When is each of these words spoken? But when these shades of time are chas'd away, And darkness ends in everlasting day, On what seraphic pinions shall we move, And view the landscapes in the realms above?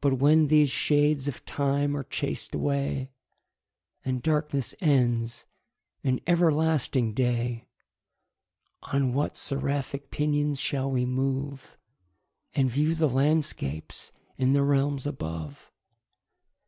But 0.00 0.20
when 0.20 0.46
these 0.46 0.70
shades 0.70 1.26
of 1.26 1.44
time 1.44 1.96
are 1.96 2.04
chas'd 2.04 2.54
away, 2.54 3.10
And 4.04 4.22
darkness 4.22 4.76
ends 4.80 5.46
in 6.04 6.20
everlasting 6.24 7.14
day, 7.14 7.66
On 8.92 9.12
what 9.12 9.36
seraphic 9.36 10.12
pinions 10.12 10.60
shall 10.60 10.88
we 10.88 11.04
move, 11.04 11.76
And 12.54 12.70
view 12.70 12.94
the 12.94 13.08
landscapes 13.08 14.12
in 14.36 14.52
the 14.52 14.62
realms 14.62 15.04
above? 15.04 15.72